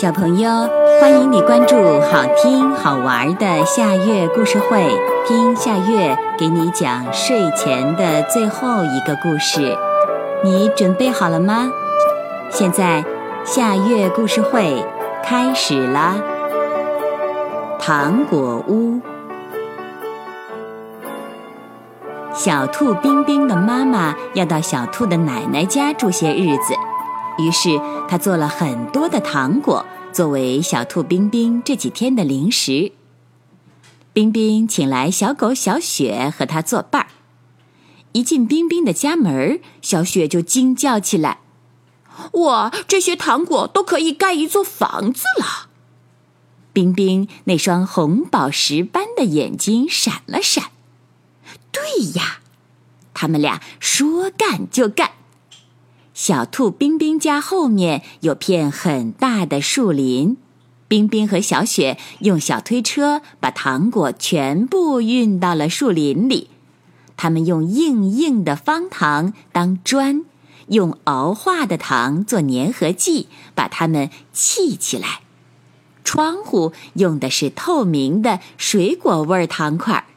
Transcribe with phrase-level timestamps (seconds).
[0.00, 0.48] 小朋友，
[1.00, 4.88] 欢迎你关注好听好玩的夏月故事会，
[5.26, 9.76] 听夏月给你讲睡前的最后一个故事。
[10.44, 11.72] 你准备好了吗？
[12.48, 13.04] 现在
[13.42, 14.86] 夏月故事会
[15.24, 16.14] 开始啦！
[17.80, 19.00] 糖果屋，
[22.32, 26.72] 小兔冰冰的妈妈要到小兔的奶奶家住些日子。
[27.38, 32.92] 于是他做了很多的糖果，作为小兔冰冰这几天的零食。
[34.12, 37.08] 冰冰请来小狗小雪和他作伴儿。
[38.12, 41.38] 一进冰冰的家门，小雪就惊叫起来
[42.42, 45.68] ：“哇，这些糖果都可以盖一座房子了！”
[46.72, 50.70] 冰冰那双红宝石般的眼睛闪了闪。
[51.70, 51.82] 对
[52.14, 52.40] 呀，
[53.14, 55.12] 他们俩说干就干。
[56.18, 60.36] 小兔冰冰家后面有片很大的树林，
[60.88, 66.50] 冰冰和小雪用小推车把糖果全部运到了树林里。
[67.16, 70.24] 他们用硬硬的方糖当砖，
[70.66, 75.20] 用熬化的糖做粘合剂，把它们砌起来。
[76.02, 80.07] 窗户用的是透明的水果味糖块，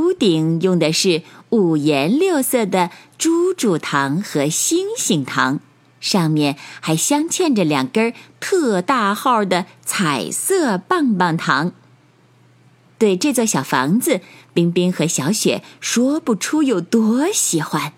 [0.00, 2.90] 屋顶用的是五颜六色的。
[3.18, 5.60] 猪猪糖和星星糖，
[6.00, 11.72] 上面还镶嵌着两根特大号的彩色棒棒糖。
[12.96, 14.22] 对这座小房子，
[14.54, 17.92] 冰冰和小雪说不出有多喜欢。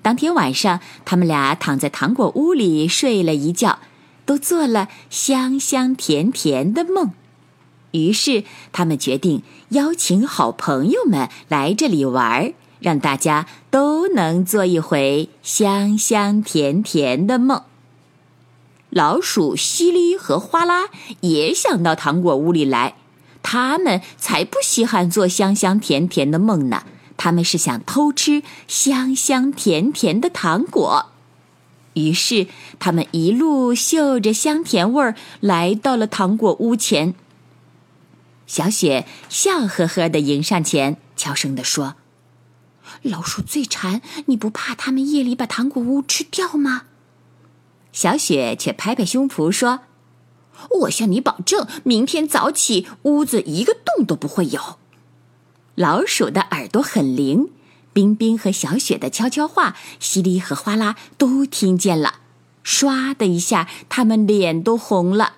[0.00, 3.80] 当天晚上，他们俩躺在糖果屋里睡了一觉，
[4.24, 7.12] 都做了香香甜甜的梦。
[7.92, 12.54] 于是，他们决定邀请好朋友们来这里玩儿。
[12.80, 17.62] 让大家都能做一回香香甜甜的梦。
[18.90, 20.84] 老鼠西里和哗啦
[21.22, 22.94] 也想到糖果屋里来，
[23.42, 26.84] 他们才不稀罕做香香甜甜的梦呢。
[27.16, 31.06] 他们是想偷吃香香甜甜的糖果。
[31.94, 32.46] 于是，
[32.78, 37.16] 他们一路嗅着香甜味儿，来到了糖果屋前。
[38.48, 41.96] 小雪笑呵呵地迎上前，悄声地说。
[43.02, 46.84] 老鼠最馋，你不怕他们夜里把糖果屋吃掉吗？
[47.92, 49.80] 小雪却拍拍胸脯说
[50.80, 54.78] ：“我向你保证，明天早起屋子一个洞都不会有。”
[55.76, 57.50] 老鼠的耳朵很灵，
[57.92, 62.20] 冰冰和小雪的悄悄话，稀里和哗啦都听见了。
[62.64, 65.34] 唰的一下，他们脸都红了，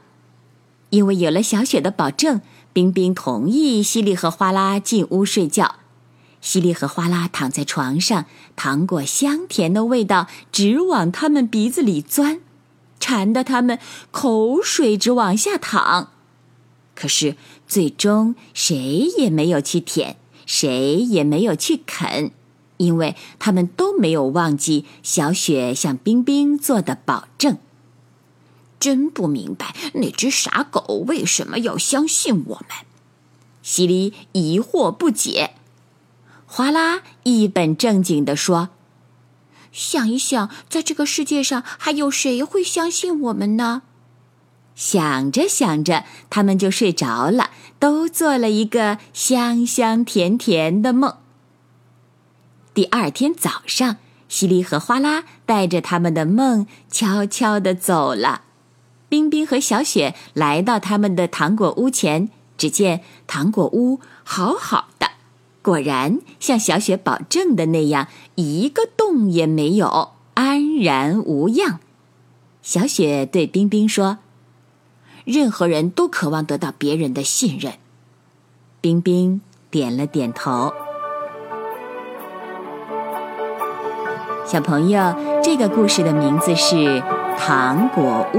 [0.91, 2.41] 因为有了小雪的保证，
[2.73, 5.77] 冰冰同意稀里和哗啦进屋睡觉。
[6.41, 8.25] 稀里和哗啦躺在床上，
[8.57, 12.41] 糖果香甜的味道直往他们鼻子里钻，
[12.99, 13.79] 馋得他们
[14.11, 16.13] 口水直往下淌。
[16.95, 17.37] 可是
[17.67, 18.75] 最终谁
[19.19, 20.17] 也没有去舔，
[20.47, 22.31] 谁也没有去啃，
[22.79, 27.59] 因为他们都没有忘记小雪向冰冰做的保证。
[28.81, 32.87] 真不明白那只傻狗为什么要相信我们？
[33.63, 35.53] 西里疑惑不解。
[36.47, 37.03] 哗啦！
[37.23, 38.71] 一本正经地说
[39.71, 43.83] ：“想一想，在这个世界上还有谁会相信我们呢？”
[44.75, 51.19] 想着想着，他们就睡着了，都做了一个香香甜甜的梦。
[52.73, 53.99] 第二天早上，
[54.29, 58.45] 西里和哗啦带着他们的梦悄悄地走了。
[59.11, 65.09] 冰冰和小雪来到他们的糖果屋前，只见糖果屋好好的。
[65.63, 68.07] 果然像小雪保证的那样，
[68.37, 71.81] 一个洞也没有，安然无恙。
[72.63, 74.19] 小雪对冰冰说
[75.27, 77.75] ：“任何人都渴望得到别人的信任。”
[78.81, 79.41] 冰冰
[79.71, 80.73] 点了点头。
[84.47, 86.77] 小朋友，这个故事的名字是
[87.37, 88.39] 《糖果屋》，